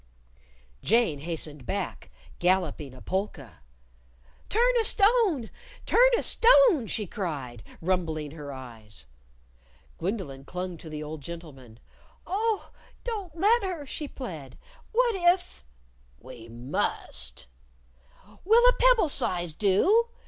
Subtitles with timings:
[0.81, 2.09] Jane hastened back,
[2.39, 3.57] galloping a polka.
[4.49, 5.51] "Turn a stone!
[5.85, 9.05] Turn a stone!" she cried, rumbling her eyes.
[9.99, 11.79] Gwendolyn clung to the little old gentleman.
[12.25, 12.71] "Oh,
[13.03, 14.57] don't let her!" she plead.
[14.91, 15.63] "What if"
[16.19, 17.45] "We must."
[18.43, 20.07] "Will a pebble size do?"